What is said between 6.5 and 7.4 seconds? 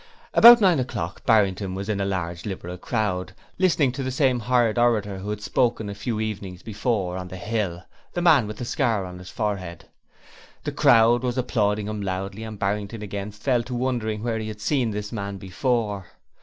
before on the